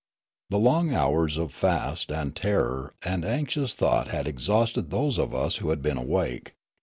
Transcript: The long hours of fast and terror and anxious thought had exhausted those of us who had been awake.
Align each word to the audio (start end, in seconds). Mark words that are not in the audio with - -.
The 0.49 0.57
long 0.57 0.95
hours 0.95 1.37
of 1.37 1.53
fast 1.53 2.11
and 2.11 2.35
terror 2.35 2.95
and 3.03 3.23
anxious 3.23 3.75
thought 3.75 4.07
had 4.07 4.27
exhausted 4.27 4.89
those 4.89 5.19
of 5.19 5.35
us 5.35 5.57
who 5.57 5.69
had 5.69 5.83
been 5.83 5.97
awake. 5.97 6.53